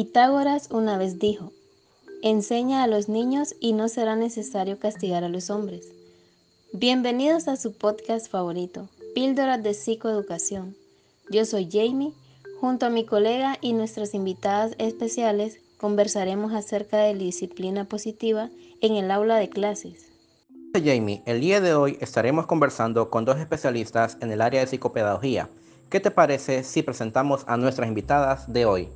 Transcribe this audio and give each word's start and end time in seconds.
Pitágoras 0.00 0.68
una 0.70 0.96
vez 0.96 1.18
dijo, 1.18 1.50
enseña 2.22 2.84
a 2.84 2.86
los 2.86 3.08
niños 3.08 3.56
y 3.58 3.72
no 3.72 3.88
será 3.88 4.14
necesario 4.14 4.78
castigar 4.78 5.24
a 5.24 5.28
los 5.28 5.50
hombres. 5.50 5.88
Bienvenidos 6.72 7.48
a 7.48 7.56
su 7.56 7.72
podcast 7.72 8.30
favorito, 8.30 8.88
Píldoras 9.16 9.60
de 9.60 9.74
Psicoeducación. 9.74 10.76
Yo 11.30 11.44
soy 11.44 11.68
Jamie, 11.68 12.12
junto 12.60 12.86
a 12.86 12.90
mi 12.90 13.04
colega 13.04 13.58
y 13.60 13.72
nuestras 13.72 14.14
invitadas 14.14 14.76
especiales 14.78 15.58
conversaremos 15.78 16.52
acerca 16.52 16.98
de 16.98 17.14
la 17.14 17.24
disciplina 17.24 17.84
positiva 17.84 18.50
en 18.80 18.94
el 18.94 19.10
aula 19.10 19.34
de 19.34 19.48
clases. 19.48 20.12
Jamie, 20.74 21.24
el 21.26 21.40
día 21.40 21.60
de 21.60 21.74
hoy 21.74 21.98
estaremos 22.00 22.46
conversando 22.46 23.10
con 23.10 23.24
dos 23.24 23.40
especialistas 23.40 24.16
en 24.20 24.30
el 24.30 24.42
área 24.42 24.60
de 24.60 24.68
psicopedagogía. 24.68 25.50
¿Qué 25.90 25.98
te 25.98 26.12
parece 26.12 26.62
si 26.62 26.84
presentamos 26.84 27.42
a 27.48 27.56
nuestras 27.56 27.88
invitadas 27.88 28.52
de 28.52 28.64
hoy? 28.64 28.88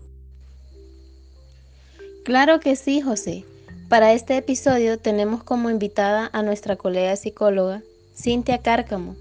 Claro 2.25 2.61
que 2.61 2.77
sí, 2.77 3.01
José. 3.01 3.45
Para 3.89 4.13
este 4.13 4.37
episodio 4.37 4.97
tenemos 4.97 5.43
como 5.43 5.71
invitada 5.71 6.31
a 6.33 6.45
nuestra 6.45 6.77
colega 6.77 7.17
psicóloga, 7.17 7.83
Cintia 8.15 8.59
Cárcamo, 8.59 9.17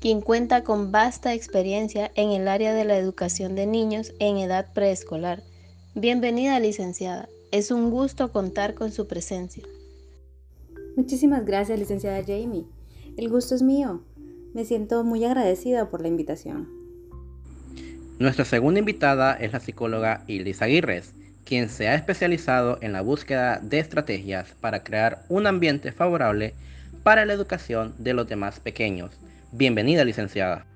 quien 0.00 0.20
cuenta 0.20 0.62
con 0.62 0.92
vasta 0.92 1.32
experiencia 1.32 2.10
en 2.14 2.30
el 2.30 2.48
área 2.48 2.74
de 2.74 2.84
la 2.84 2.98
educación 2.98 3.54
de 3.54 3.64
niños 3.64 4.12
en 4.18 4.36
edad 4.36 4.70
preescolar. 4.74 5.42
Bienvenida, 5.94 6.60
licenciada. 6.60 7.26
Es 7.52 7.70
un 7.70 7.90
gusto 7.90 8.30
contar 8.32 8.74
con 8.74 8.92
su 8.92 9.06
presencia. 9.06 9.62
Muchísimas 10.94 11.46
gracias, 11.46 11.78
licenciada 11.78 12.20
Jamie. 12.20 12.66
El 13.16 13.30
gusto 13.30 13.54
es 13.54 13.62
mío. 13.62 14.02
Me 14.52 14.66
siento 14.66 15.04
muy 15.04 15.24
agradecida 15.24 15.88
por 15.88 16.02
la 16.02 16.08
invitación. 16.08 16.68
Nuestra 18.18 18.44
segunda 18.44 18.78
invitada 18.78 19.32
es 19.32 19.54
la 19.54 19.60
psicóloga 19.60 20.22
Ilis 20.26 20.60
Aguirres 20.60 21.14
quien 21.44 21.68
se 21.68 21.88
ha 21.88 21.94
especializado 21.94 22.78
en 22.80 22.92
la 22.92 23.02
búsqueda 23.02 23.58
de 23.62 23.78
estrategias 23.78 24.54
para 24.60 24.82
crear 24.82 25.22
un 25.28 25.46
ambiente 25.46 25.92
favorable 25.92 26.54
para 27.02 27.24
la 27.24 27.32
educación 27.32 27.94
de 27.98 28.14
los 28.14 28.28
demás 28.28 28.60
pequeños. 28.60 29.10
Bienvenida, 29.50 30.04
licenciada. 30.04 30.66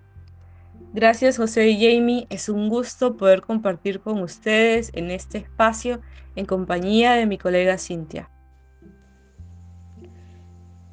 Gracias, 0.93 1.37
José 1.37 1.69
y 1.69 1.77
Jamie. 1.77 2.27
Es 2.31 2.49
un 2.49 2.69
gusto 2.69 3.17
poder 3.17 3.43
compartir 3.43 4.01
con 4.01 4.23
ustedes 4.23 4.91
en 4.95 5.11
este 5.11 5.39
espacio 5.39 6.01
en 6.37 6.47
compañía 6.47 7.15
de 7.15 7.27
mi 7.27 7.39
colega 7.39 7.79
Cintia. 7.79 8.31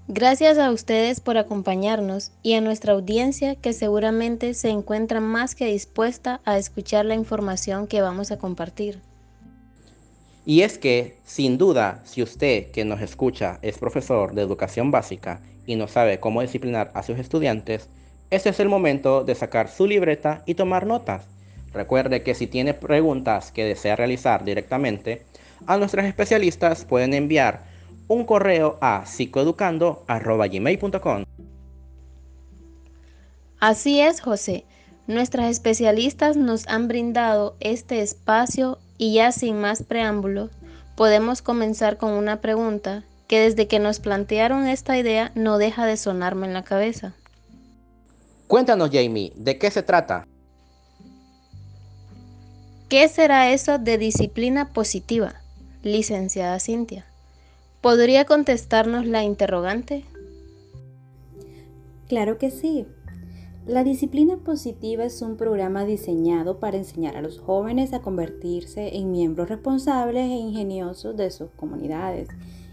Gracias 0.07 0.57
a 0.57 0.69
ustedes 0.71 1.21
por 1.21 1.37
acompañarnos 1.37 2.33
y 2.41 2.53
a 2.55 2.61
nuestra 2.61 2.93
audiencia 2.93 3.55
que 3.55 3.71
seguramente 3.71 4.53
se 4.53 4.69
encuentra 4.69 5.21
más 5.21 5.55
que 5.55 5.67
dispuesta 5.67 6.41
a 6.43 6.57
escuchar 6.57 7.05
la 7.05 7.15
información 7.15 7.87
que 7.87 8.01
vamos 8.01 8.31
a 8.31 8.37
compartir. 8.37 8.99
Y 10.45 10.61
es 10.61 10.77
que, 10.77 11.17
sin 11.23 11.57
duda, 11.57 12.01
si 12.03 12.21
usted 12.21 12.71
que 12.71 12.83
nos 12.83 13.01
escucha 13.01 13.59
es 13.61 13.77
profesor 13.77 14.33
de 14.33 14.41
educación 14.41 14.91
básica 14.91 15.39
y 15.65 15.77
no 15.77 15.87
sabe 15.87 16.19
cómo 16.19 16.41
disciplinar 16.41 16.91
a 16.93 17.03
sus 17.03 17.17
estudiantes, 17.17 17.87
ese 18.29 18.49
es 18.49 18.59
el 18.59 18.67
momento 18.67 19.23
de 19.23 19.35
sacar 19.35 19.69
su 19.69 19.87
libreta 19.87 20.43
y 20.45 20.55
tomar 20.55 20.85
notas. 20.85 21.23
Recuerde 21.71 22.23
que 22.23 22.35
si 22.35 22.47
tiene 22.47 22.73
preguntas 22.73 23.51
que 23.51 23.63
desea 23.63 23.95
realizar 23.95 24.43
directamente, 24.43 25.21
a 25.65 25.77
nuestros 25.77 26.03
especialistas 26.05 26.83
pueden 26.83 27.13
enviar 27.13 27.63
un 28.07 28.25
correo 28.25 28.77
a 28.81 29.05
psicoeducando.gmail.com. 29.05 31.23
Así 33.59 34.01
es, 34.01 34.19
José. 34.19 34.65
Nuestras 35.07 35.49
especialistas 35.49 36.35
nos 36.35 36.67
han 36.67 36.87
brindado 36.87 37.55
este 37.59 38.01
espacio 38.01 38.79
y 38.97 39.13
ya 39.13 39.31
sin 39.31 39.59
más 39.59 39.83
preámbulos, 39.83 40.51
podemos 40.95 41.41
comenzar 41.41 41.97
con 41.97 42.11
una 42.11 42.41
pregunta 42.41 43.03
que 43.27 43.39
desde 43.39 43.67
que 43.67 43.79
nos 43.79 43.99
plantearon 43.99 44.67
esta 44.67 44.97
idea 44.97 45.31
no 45.35 45.57
deja 45.57 45.85
de 45.85 45.97
sonarme 45.97 46.47
en 46.47 46.53
la 46.53 46.63
cabeza. 46.63 47.13
Cuéntanos, 48.47 48.89
Jamie, 48.91 49.33
¿de 49.35 49.57
qué 49.57 49.71
se 49.71 49.81
trata? 49.81 50.27
¿Qué 52.89 53.07
será 53.09 53.51
eso 53.51 53.79
de 53.79 53.97
disciplina 53.97 54.71
positiva, 54.71 55.41
licenciada 55.81 56.59
Cintia? 56.59 57.05
¿Podría 57.81 58.25
contestarnos 58.25 59.07
la 59.07 59.23
interrogante? 59.23 60.05
Claro 62.07 62.37
que 62.37 62.51
sí. 62.51 62.85
La 63.65 63.85
disciplina 63.85 64.35
positiva 64.35 65.05
es 65.05 65.21
un 65.21 65.37
programa 65.37 65.85
diseñado 65.85 66.59
para 66.59 66.75
enseñar 66.75 67.15
a 67.15 67.21
los 67.21 67.39
jóvenes 67.39 67.93
a 67.93 68.01
convertirse 68.01 68.97
en 68.97 69.09
miembros 69.09 69.47
responsables 69.47 70.29
e 70.29 70.35
ingeniosos 70.35 71.15
de 71.15 71.31
sus 71.31 71.49
comunidades. 71.51 72.27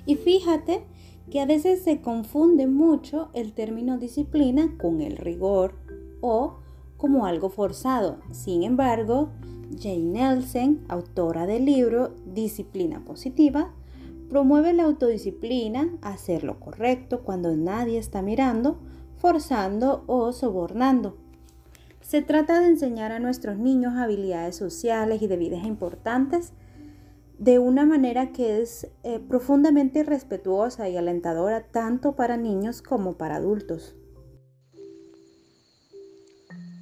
Y 0.05 0.17
fíjate 0.17 0.83
que 1.31 1.41
a 1.41 1.47
veces 1.47 1.83
se 1.83 2.01
confunde 2.01 2.67
mucho 2.67 3.29
el 3.35 3.53
término 3.53 3.99
disciplina 3.99 4.77
con 4.81 5.01
el 5.01 5.17
rigor 5.17 5.75
o 6.21 6.57
como 6.97 7.25
algo 7.25 7.51
forzado. 7.51 8.19
Sin 8.33 8.65
embargo, 8.65 9.29
Jane 9.79 9.99
Nelson, 9.99 10.81
autora 10.89 11.47
del 11.47 11.67
libro 11.67 12.17
Disciplina 12.27 13.05
Positiva, 13.05 13.73
promueve 14.29 14.73
la 14.73 14.85
autodisciplina, 14.85 15.89
hacer 16.03 16.43
lo 16.43 16.59
correcto 16.59 17.23
cuando 17.23 17.55
nadie 17.55 17.99
está 17.99 18.23
mirando, 18.23 18.81
forzando 19.21 20.03
o 20.07 20.33
sobornando. 20.33 21.17
Se 22.01 22.23
trata 22.23 22.61
de 22.61 22.69
enseñar 22.69 23.13
a 23.13 23.21
nuestros 23.21 23.59
niños 23.59 23.95
habilidades 23.97 24.57
sociales 24.57 25.23
y 25.23 25.29
de 25.29 25.37
vida 25.37 25.59
importantes 25.59 26.53
de 27.39 27.59
una 27.59 27.87
manera 27.87 28.33
que 28.33 28.61
es 28.61 28.89
eh, 29.03 29.19
profundamente 29.19 30.03
respetuosa 30.03 30.89
y 30.89 30.97
alentadora 30.97 31.63
tanto 31.63 32.17
para 32.17 32.37
niños 32.37 32.83
como 32.83 33.15
para 33.15 33.37
adultos. 33.37 33.95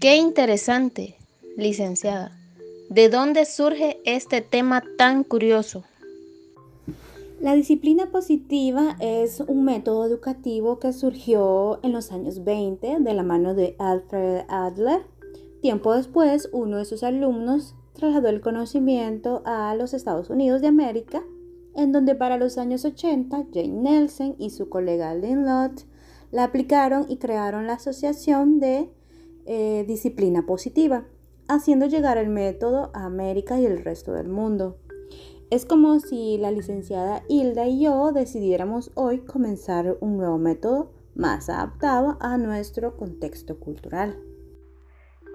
Qué 0.01 0.17
interesante, 0.17 1.17
licenciada. 1.57 2.33
¿De 2.89 3.09
dónde 3.09 3.45
surge 3.45 4.01
este 4.05 4.41
tema 4.41 4.83
tan 4.97 5.25
curioso? 5.25 5.85
La 7.41 7.55
disciplina 7.55 8.11
positiva 8.11 8.97
es 8.99 9.39
un 9.39 9.65
método 9.65 10.05
educativo 10.05 10.81
que 10.81 10.93
surgió 10.93 11.79
en 11.85 11.93
los 11.93 12.11
años 12.11 12.43
20 12.43 12.99
de 12.99 13.15
la 13.15 13.23
mano 13.23 13.55
de 13.55 13.77
Alfred 13.79 14.41
Adler. 14.49 15.03
Tiempo 15.63 15.95
después, 15.95 16.49
uno 16.53 16.79
de 16.79 16.85
sus 16.85 17.05
alumnos 17.05 17.77
trasladó 17.93 18.29
el 18.29 18.41
conocimiento 18.41 19.43
a 19.45 19.73
los 19.77 19.95
Estados 19.95 20.31
Unidos 20.31 20.63
de 20.63 20.67
América, 20.67 21.23
en 21.77 21.93
donde 21.93 22.17
para 22.17 22.39
los 22.39 22.59
años 22.59 22.85
80 22.85 23.47
Jane 23.55 23.69
Nelson 23.69 24.35
y 24.37 24.51
su 24.51 24.69
colega 24.69 25.15
Lynn 25.15 25.47
Lott 25.47 25.83
la 26.33 26.43
aplicaron 26.43 27.07
y 27.09 27.19
crearon 27.19 27.69
la 27.69 27.75
Asociación 27.75 28.59
de 28.59 28.91
eh, 29.47 29.85
Disciplina 29.87 30.45
Positiva, 30.45 31.05
haciendo 31.47 31.87
llegar 31.87 32.19
el 32.19 32.31
método 32.31 32.91
a 32.95 33.05
América 33.05 33.61
y 33.61 33.65
el 33.65 33.79
resto 33.85 34.13
del 34.13 34.29
mundo. 34.29 34.77
Es 35.51 35.65
como 35.65 35.99
si 35.99 36.37
la 36.37 36.51
licenciada 36.51 37.23
Hilda 37.27 37.67
y 37.67 37.85
yo 37.85 38.13
decidiéramos 38.13 38.91
hoy 38.95 39.21
comenzar 39.21 39.97
un 40.01 40.19
nuevo 40.19 40.37
método 40.37 40.93
más 41.15 41.49
adaptado 41.49 42.19
a 42.21 42.37
nuestro 42.37 42.99
contexto 42.99 43.59
cultural. 43.59 44.19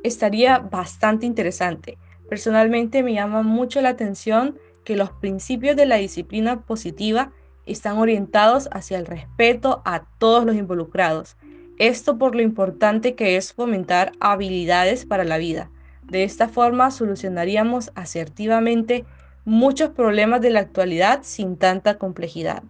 Estaría 0.03 0.59
bastante 0.59 1.25
interesante. 1.25 1.97
Personalmente 2.29 3.01
me 3.01 3.15
llama 3.15 3.41
mucho 3.41 3.81
la 3.81 3.89
atención 3.89 4.59
que 4.83 4.95
los 4.95 5.09
principios 5.09 5.75
de 5.75 5.87
la 5.87 5.95
disciplina 5.95 6.61
positiva 6.61 7.31
están 7.65 7.97
orientados 7.97 8.69
hacia 8.71 8.99
el 8.99 9.07
respeto 9.07 9.81
a 9.83 10.05
todos 10.19 10.45
los 10.45 10.55
involucrados. 10.55 11.37
Esto 11.79 12.19
por 12.19 12.35
lo 12.35 12.43
importante 12.43 13.15
que 13.15 13.35
es 13.35 13.51
fomentar 13.51 14.11
habilidades 14.19 15.07
para 15.07 15.23
la 15.23 15.39
vida. 15.39 15.71
De 16.03 16.23
esta 16.23 16.49
forma 16.49 16.91
solucionaríamos 16.91 17.91
asertivamente 17.95 19.05
muchos 19.45 19.89
problemas 19.91 20.41
de 20.41 20.49
la 20.49 20.61
actualidad 20.61 21.19
sin 21.23 21.57
tanta 21.57 21.97
complejidad. 21.97 22.63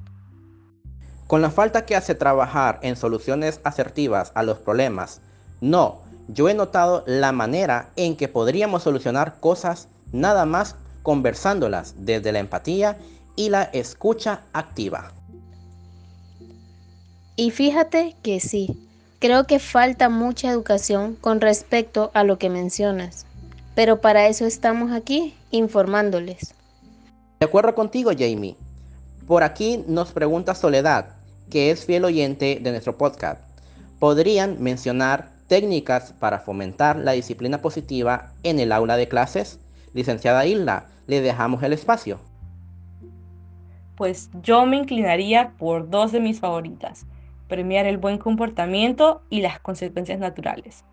Con 1.28 1.42
la 1.42 1.50
falta 1.50 1.86
que 1.86 1.96
hace 1.96 2.16
trabajar 2.16 2.80
en 2.82 2.96
soluciones 2.96 3.62
asertivas 3.64 4.32
a 4.36 4.44
los 4.44 4.60
problemas, 4.60 5.22
no, 5.62 6.02
yo 6.28 6.50
he 6.50 6.54
notado 6.54 7.04
la 7.08 7.32
manera 7.32 7.92
en 7.96 8.16
que 8.16 8.28
podríamos 8.28 8.84
solucionar 8.84 9.40
cosas 9.40 9.88
nada 10.12 10.46
más 10.46 10.76
conversándolas 11.02 11.96
desde 11.98 12.32
la 12.32 12.40
empatía 12.40 12.98
y 13.36 13.50
la 13.50 13.64
escucha 13.64 14.42
activa. 14.54 15.12
Y 17.36 17.52
fíjate 17.52 18.16
que 18.22 18.40
sí, 18.40 18.88
creo 19.20 19.48
que 19.48 19.60
falta 19.60 20.10
mucha 20.10 20.52
educación 20.52 21.16
con 21.16 21.42
respecto 21.42 22.12
a 22.14 22.24
lo 22.24 22.38
que 22.38 22.50
mencionas, 22.50 23.26
pero 23.74 24.02
para 24.02 24.28
eso 24.28 24.46
estamos 24.46 24.92
aquí 24.92 25.36
informándoles. 25.50 26.54
De 27.44 27.48
acuerdo 27.48 27.76
contigo, 27.76 28.12
Jamie. 28.18 28.56
Por 29.28 29.44
aquí 29.44 29.84
nos 29.86 30.14
pregunta 30.14 30.56
Soledad, 30.56 31.18
que 31.50 31.72
es 31.72 31.86
fiel 31.86 32.06
oyente 32.06 32.58
de 32.62 32.72
nuestro 32.72 32.98
podcast. 32.98 33.42
¿Podrían 34.00 34.64
mencionar 34.64 35.34
técnicas 35.48 36.14
para 36.14 36.40
fomentar 36.40 36.96
la 36.96 37.12
disciplina 37.12 37.62
positiva 37.62 38.32
en 38.44 38.60
el 38.60 38.72
aula 38.72 38.96
de 38.96 39.10
clases? 39.10 39.60
Licenciada 39.94 40.46
Hilda, 40.46 40.88
le 41.06 41.20
dejamos 41.20 41.62
el 41.64 41.74
espacio. 41.74 42.18
Pues 43.98 44.30
yo 44.42 44.66
me 44.66 44.78
inclinaría 44.78 45.52
por 45.58 45.90
dos 45.90 46.14
de 46.14 46.22
mis 46.22 46.40
favoritas, 46.40 47.06
premiar 47.50 47.86
el 47.88 47.98
buen 47.98 48.20
comportamiento 48.20 49.22
y 49.30 49.42
las 49.42 49.60
consecuencias 49.60 50.18
naturales. 50.18 50.86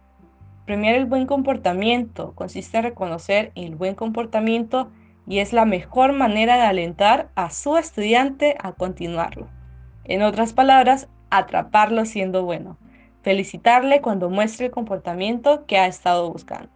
Premiar 0.67 0.97
el 0.97 1.06
buen 1.06 1.26
comportamiento 1.26 2.32
consiste 2.35 2.79
en 2.79 2.82
reconocer 2.82 3.52
el 3.55 3.76
buen 3.76 3.94
comportamiento 3.94 4.91
y 5.30 5.38
es 5.38 5.52
la 5.52 5.64
mejor 5.64 6.12
manera 6.12 6.56
de 6.56 6.64
alentar 6.64 7.30
a 7.36 7.50
su 7.50 7.76
estudiante 7.76 8.56
a 8.60 8.72
continuarlo. 8.72 9.48
En 10.04 10.22
otras 10.22 10.52
palabras, 10.52 11.08
atraparlo 11.30 12.04
siendo 12.04 12.44
bueno, 12.44 12.76
felicitarle 13.22 14.02
cuando 14.02 14.28
muestre 14.28 14.66
el 14.66 14.72
comportamiento 14.72 15.64
que 15.66 15.78
ha 15.78 15.86
estado 15.86 16.30
buscando. 16.32 16.68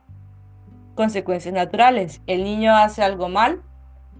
Consecuencias 0.94 1.52
naturales. 1.52 2.22
El 2.28 2.44
niño 2.44 2.76
hace 2.76 3.02
algo 3.02 3.28
mal 3.28 3.60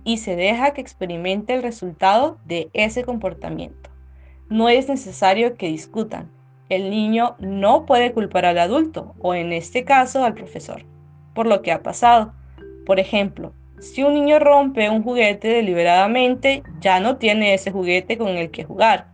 y 0.03 0.19
se 0.19 0.35
deja 0.35 0.73
que 0.73 0.81
experimente 0.81 1.55
el 1.55 1.63
resultado 1.63 2.39
de 2.45 2.69
ese 2.73 3.05
comportamiento. 3.05 3.89
No 4.49 4.69
es 4.69 4.89
necesario 4.89 5.57
que 5.57 5.69
discutan. 5.69 6.29
El 6.69 6.91
niño 6.91 7.37
no 7.39 7.87
puede 7.87 8.13
culpar 8.13 8.47
al 8.47 8.59
adulto 8.59 9.15
o 9.21 9.35
en 9.35 9.53
este 9.53 9.85
caso 9.85 10.25
al 10.25 10.35
profesor 10.35 10.85
por 11.35 11.47
lo 11.47 11.63
que 11.63 11.73
ha 11.73 11.83
pasado. 11.83 12.33
Por 12.87 13.01
ejemplo, 13.01 13.53
si 13.85 14.03
un 14.03 14.15
niño 14.15 14.39
rompe 14.39 14.89
un 14.89 15.03
juguete 15.03 15.49
deliberadamente, 15.49 16.63
ya 16.81 17.01
no 17.01 17.19
tiene 17.19 17.53
ese 17.53 17.71
juguete 17.71 18.17
con 18.17 18.29
el 18.29 18.51
que 18.51 18.65
jugar. 18.65 19.09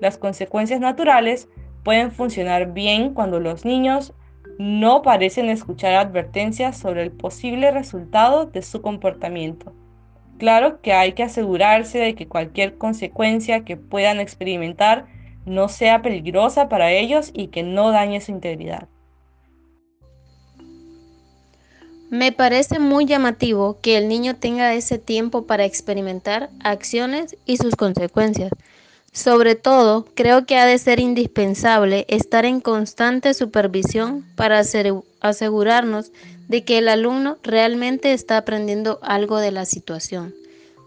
Las 0.00 0.18
consecuencias 0.18 0.80
naturales 0.80 1.48
pueden 1.82 2.12
funcionar 2.12 2.72
bien 2.72 3.12
cuando 3.12 3.40
los 3.40 3.64
niños 3.64 4.14
no 4.58 5.02
parecen 5.02 5.48
escuchar 5.48 5.94
advertencias 5.94 6.78
sobre 6.78 7.02
el 7.02 7.10
posible 7.10 7.72
resultado 7.72 8.46
de 8.46 8.62
su 8.62 8.82
comportamiento. 8.82 9.74
Claro 10.38 10.80
que 10.80 10.92
hay 10.92 11.12
que 11.12 11.24
asegurarse 11.24 11.98
de 11.98 12.14
que 12.14 12.28
cualquier 12.28 12.78
consecuencia 12.78 13.64
que 13.64 13.76
puedan 13.76 14.20
experimentar 14.20 15.06
no 15.44 15.68
sea 15.68 16.02
peligrosa 16.02 16.68
para 16.68 16.92
ellos 16.92 17.30
y 17.34 17.48
que 17.48 17.64
no 17.64 17.90
dañe 17.90 18.20
su 18.20 18.30
integridad. 18.30 18.88
Me 22.14 22.30
parece 22.30 22.78
muy 22.78 23.06
llamativo 23.06 23.80
que 23.82 23.98
el 23.98 24.06
niño 24.06 24.36
tenga 24.36 24.72
ese 24.72 24.98
tiempo 24.98 25.48
para 25.48 25.64
experimentar 25.64 26.48
acciones 26.62 27.36
y 27.44 27.56
sus 27.56 27.74
consecuencias. 27.74 28.52
Sobre 29.10 29.56
todo, 29.56 30.06
creo 30.14 30.46
que 30.46 30.56
ha 30.56 30.64
de 30.64 30.78
ser 30.78 31.00
indispensable 31.00 32.04
estar 32.06 32.44
en 32.44 32.60
constante 32.60 33.34
supervisión 33.34 34.24
para 34.36 34.62
asegurarnos 35.22 36.12
de 36.46 36.62
que 36.62 36.78
el 36.78 36.88
alumno 36.88 37.36
realmente 37.42 38.12
está 38.12 38.36
aprendiendo 38.36 39.00
algo 39.02 39.38
de 39.38 39.50
la 39.50 39.64
situación. 39.64 40.36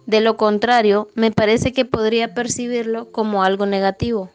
De 0.05 0.21
lo 0.21 0.37
contrario, 0.37 1.09
me 1.13 1.31
parece 1.31 1.73
que 1.73 1.83
podría 1.83 2.33
percibirlo 2.35 3.11
como 3.11 3.43
algo 3.43 3.65
negativo. 3.65 4.29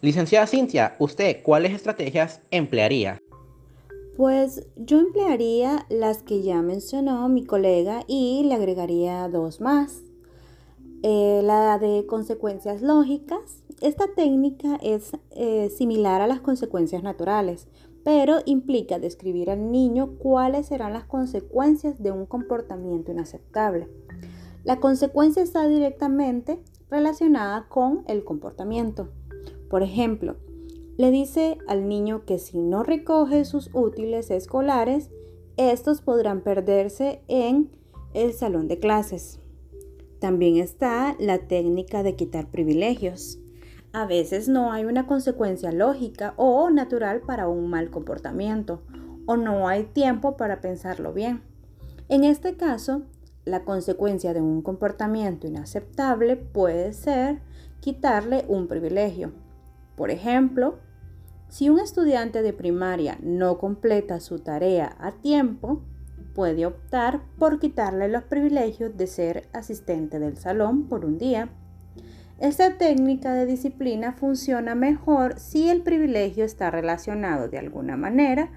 Licenciada 0.00 0.46
Cintia, 0.46 0.96
¿usted 0.98 1.42
cuáles 1.42 1.74
estrategias 1.74 2.40
emplearía? 2.50 3.20
Pues 4.16 4.68
yo 4.76 5.00
emplearía 5.00 5.86
las 5.88 6.22
que 6.22 6.42
ya 6.42 6.62
mencionó 6.62 7.28
mi 7.28 7.44
colega 7.44 8.04
y 8.06 8.44
le 8.44 8.54
agregaría 8.54 9.28
dos 9.28 9.60
más. 9.60 10.02
Eh, 11.02 11.42
la 11.42 11.78
de 11.78 12.06
consecuencias 12.06 12.80
lógicas. 12.80 13.62
Esta 13.80 14.06
técnica 14.14 14.78
es 14.80 15.12
eh, 15.32 15.68
similar 15.68 16.22
a 16.22 16.28
las 16.28 16.40
consecuencias 16.40 17.02
naturales, 17.02 17.66
pero 18.04 18.38
implica 18.46 19.00
describir 19.00 19.50
al 19.50 19.72
niño 19.72 20.16
cuáles 20.18 20.66
serán 20.66 20.92
las 20.92 21.04
consecuencias 21.04 22.00
de 22.00 22.12
un 22.12 22.24
comportamiento 22.24 23.10
inaceptable. 23.10 23.88
La 24.62 24.78
consecuencia 24.78 25.42
está 25.42 25.66
directamente 25.66 26.62
relacionada 26.88 27.66
con 27.68 28.04
el 28.06 28.22
comportamiento. 28.22 29.08
Por 29.68 29.82
ejemplo, 29.82 30.36
le 30.96 31.10
dice 31.10 31.58
al 31.66 31.88
niño 31.88 32.24
que 32.24 32.38
si 32.38 32.58
no 32.58 32.82
recoge 32.82 33.44
sus 33.44 33.70
útiles 33.72 34.30
escolares, 34.30 35.10
estos 35.56 36.00
podrán 36.00 36.40
perderse 36.40 37.22
en 37.28 37.70
el 38.12 38.32
salón 38.32 38.68
de 38.68 38.78
clases. 38.78 39.40
También 40.20 40.56
está 40.56 41.16
la 41.18 41.38
técnica 41.38 42.02
de 42.02 42.16
quitar 42.16 42.50
privilegios. 42.50 43.38
A 43.92 44.06
veces 44.06 44.48
no 44.48 44.72
hay 44.72 44.84
una 44.84 45.06
consecuencia 45.06 45.70
lógica 45.70 46.34
o 46.36 46.70
natural 46.70 47.20
para 47.20 47.48
un 47.48 47.68
mal 47.68 47.90
comportamiento 47.90 48.82
o 49.26 49.36
no 49.36 49.68
hay 49.68 49.84
tiempo 49.84 50.36
para 50.36 50.60
pensarlo 50.60 51.12
bien. 51.12 51.42
En 52.08 52.24
este 52.24 52.56
caso, 52.56 53.02
la 53.44 53.64
consecuencia 53.64 54.34
de 54.34 54.40
un 54.40 54.62
comportamiento 54.62 55.46
inaceptable 55.46 56.36
puede 56.36 56.92
ser 56.92 57.40
quitarle 57.80 58.44
un 58.48 58.66
privilegio. 58.66 59.32
Por 59.96 60.10
ejemplo, 60.10 60.78
si 61.48 61.68
un 61.68 61.78
estudiante 61.78 62.42
de 62.42 62.52
primaria 62.52 63.18
no 63.22 63.58
completa 63.58 64.20
su 64.20 64.40
tarea 64.40 64.96
a 64.98 65.12
tiempo, 65.12 65.82
puede 66.34 66.66
optar 66.66 67.22
por 67.38 67.60
quitarle 67.60 68.08
los 68.08 68.24
privilegios 68.24 68.96
de 68.96 69.06
ser 69.06 69.48
asistente 69.52 70.18
del 70.18 70.36
salón 70.36 70.88
por 70.88 71.04
un 71.04 71.16
día. 71.16 71.48
Esta 72.40 72.76
técnica 72.76 73.32
de 73.32 73.46
disciplina 73.46 74.12
funciona 74.12 74.74
mejor 74.74 75.38
si 75.38 75.68
el 75.68 75.82
privilegio 75.82 76.44
está 76.44 76.70
relacionado 76.70 77.48
de 77.48 77.58
alguna 77.58 77.96
manera 77.96 78.50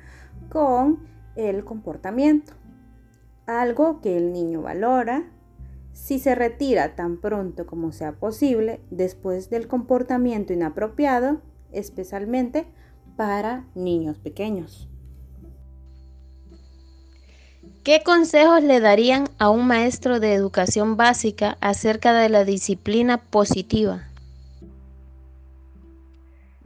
con 0.50 1.06
el 1.36 1.64
comportamiento, 1.64 2.54
algo 3.46 4.02
que 4.02 4.18
el 4.18 4.34
niño 4.34 4.64
valora. 4.64 5.26
Si 5.98 6.20
se 6.20 6.36
retira 6.36 6.96
tan 6.96 7.18
pronto 7.18 7.66
como 7.66 7.92
sea 7.92 8.14
posible 8.14 8.80
después 8.92 9.50
del 9.50 9.68
comportamiento 9.68 10.54
inapropiado, 10.54 11.42
especialmente 11.74 12.66
para 13.18 13.66
niños 13.76 14.18
pequeños. 14.20 14.88
¿Qué 17.84 18.04
consejos 18.06 18.64
le 18.64 18.80
darían 18.80 19.28
a 19.40 19.50
un 19.50 19.66
maestro 19.66 20.20
de 20.20 20.34
educación 20.34 20.98
básica 20.98 21.58
acerca 21.62 22.14
de 22.14 22.30
la 22.30 22.46
disciplina 22.46 23.18
positiva? 23.18 24.08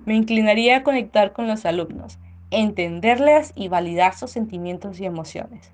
Me 0.06 0.16
inclinaría 0.16 0.78
a 0.78 0.84
conectar 0.84 1.32
con 1.32 1.48
los 1.48 1.66
alumnos, 1.66 2.20
entenderles 2.52 3.54
y 3.56 3.70
validar 3.70 4.14
sus 4.16 4.30
sentimientos 4.30 5.00
y 5.00 5.06
emociones, 5.06 5.72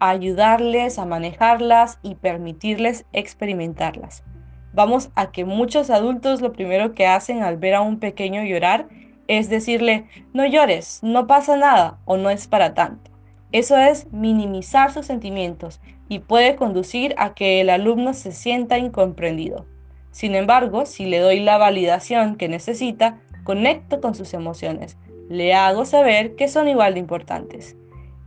ayudarles 0.00 0.98
a 0.98 1.04
manejarlas 1.04 1.98
y 2.02 2.16
permitirles 2.16 3.06
experimentarlas. 3.12 4.24
Vamos 4.72 5.10
a 5.14 5.30
que 5.30 5.44
muchos 5.44 5.90
adultos 5.90 6.40
lo 6.40 6.52
primero 6.52 6.94
que 6.94 7.06
hacen 7.06 7.42
al 7.42 7.56
ver 7.56 7.74
a 7.74 7.80
un 7.80 7.98
pequeño 7.98 8.42
llorar 8.42 8.88
es 9.28 9.48
decirle, 9.48 10.06
no 10.32 10.44
llores, 10.44 11.00
no 11.02 11.28
pasa 11.28 11.56
nada 11.56 11.98
o 12.04 12.16
no 12.16 12.30
es 12.30 12.48
para 12.48 12.74
tanto. 12.74 13.10
Eso 13.52 13.76
es 13.76 14.12
minimizar 14.12 14.92
sus 14.92 15.06
sentimientos 15.06 15.80
y 16.08 16.20
puede 16.20 16.56
conducir 16.56 17.14
a 17.16 17.34
que 17.34 17.60
el 17.60 17.70
alumno 17.70 18.14
se 18.14 18.32
sienta 18.32 18.78
incomprendido. 18.78 19.66
Sin 20.10 20.34
embargo, 20.34 20.86
si 20.86 21.06
le 21.06 21.18
doy 21.18 21.40
la 21.40 21.58
validación 21.58 22.36
que 22.36 22.48
necesita, 22.48 23.20
conecto 23.44 24.00
con 24.00 24.14
sus 24.14 24.34
emociones, 24.34 24.96
le 25.28 25.54
hago 25.54 25.84
saber 25.84 26.34
que 26.34 26.48
son 26.48 26.68
igual 26.68 26.94
de 26.94 27.00
importantes. 27.00 27.76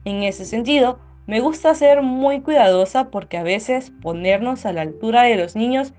En 0.06 0.24
ese 0.24 0.46
sentido, 0.46 1.00
me 1.26 1.40
gusta 1.40 1.74
ser 1.74 2.02
muy 2.02 2.42
cuidadosa 2.42 3.10
porque 3.10 3.38
a 3.38 3.44
veces 3.44 3.92
ponernos 4.02 4.66
a 4.66 4.74
la 4.74 4.82
altura 4.82 5.24
de 5.24 5.36
los 5.36 5.56
niños 5.56 5.94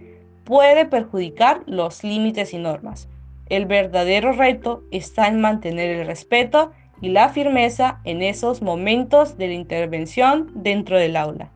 puede 0.45 0.85
perjudicar 0.85 1.63
los 1.67 2.05
límites 2.05 2.53
y 2.53 2.59
normas. 2.59 3.09
El 3.49 3.67
verdadero 3.67 4.33
reto 4.33 4.83
está 4.91 5.29
en 5.29 5.41
mantener 5.41 6.01
el 6.01 6.07
respeto 6.07 6.73
y 7.01 7.09
la 7.09 7.31
firmeza 7.31 8.01
en 8.05 8.23
esos 8.23 8.63
momentos 8.63 9.37
de 9.39 9.49
la 9.49 9.55
intervención 9.55 10.51
dentro 10.55 10.99
del 10.99 11.17
aula. 11.17 11.51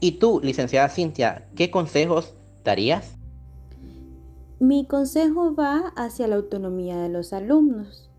¿Y 0.00 0.12
tú, 0.12 0.40
licenciada 0.42 0.88
Cintia, 0.88 1.46
qué 1.54 1.70
consejos 1.70 2.34
darías? 2.64 3.16
Mi 4.58 4.86
consejo 4.86 5.54
va 5.54 5.92
hacia 5.96 6.26
la 6.26 6.36
autonomía 6.36 6.96
de 6.98 7.08
los 7.08 7.32
alumnos, 7.32 8.09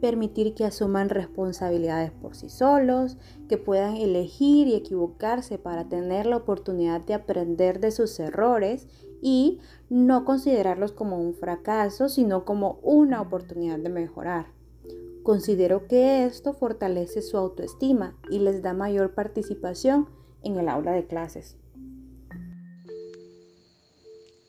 permitir 0.00 0.54
que 0.54 0.64
asuman 0.64 1.08
responsabilidades 1.08 2.10
por 2.10 2.34
sí 2.34 2.48
solos, 2.48 3.18
que 3.48 3.58
puedan 3.58 3.96
elegir 3.96 4.68
y 4.68 4.74
equivocarse 4.74 5.58
para 5.58 5.88
tener 5.88 6.26
la 6.26 6.36
oportunidad 6.36 7.00
de 7.02 7.14
aprender 7.14 7.80
de 7.80 7.90
sus 7.90 8.18
errores 8.18 8.88
y 9.22 9.60
no 9.88 10.24
considerarlos 10.24 10.92
como 10.92 11.20
un 11.20 11.34
fracaso, 11.34 12.08
sino 12.08 12.44
como 12.44 12.80
una 12.82 13.20
oportunidad 13.20 13.78
de 13.78 13.90
mejorar. 13.90 14.46
Considero 15.22 15.86
que 15.86 16.24
esto 16.24 16.54
fortalece 16.54 17.20
su 17.20 17.36
autoestima 17.36 18.16
y 18.30 18.38
les 18.38 18.62
da 18.62 18.72
mayor 18.72 19.14
participación 19.14 20.08
en 20.42 20.56
el 20.58 20.68
aula 20.68 20.92
de 20.92 21.06
clases. 21.06 21.56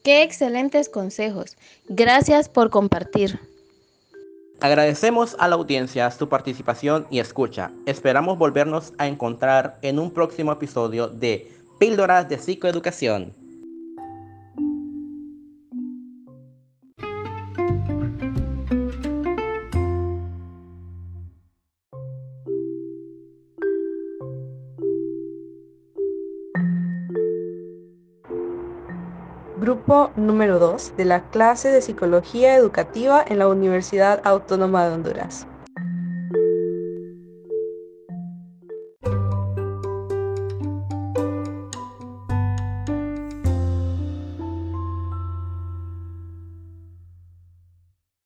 Qué 0.04 0.24
excelentes 0.24 0.90
consejos. 0.90 1.58
Gracias 1.88 2.50
por 2.50 2.72
compartir. 2.72 3.40
Agradecemos 4.62 5.36
a 5.40 5.48
la 5.48 5.56
audiencia 5.56 6.12
su 6.12 6.30
participación 6.30 7.08
y 7.10 7.18
escucha. 7.18 7.72
Esperamos 7.88 8.38
volvernos 8.38 8.94
a 9.00 9.08
encontrar 9.08 9.80
en 9.82 9.98
un 9.98 10.12
próximo 10.12 10.52
episodio 10.52 11.08
de 11.08 11.52
Píldoras 11.80 12.30
de 12.30 12.38
Psicoeducación. 12.38 13.41
Grupo 29.62 30.10
número 30.16 30.58
2 30.58 30.98
de 30.98 31.06
la 31.06 31.30
clase 31.30 31.70
de 31.70 31.84
Psicología 31.84 32.56
Educativa 32.56 33.24
en 33.28 33.38
la 33.38 33.48
Universidad 33.48 34.20
Autónoma 34.24 34.88
de 34.88 34.96
Honduras. 34.96 35.46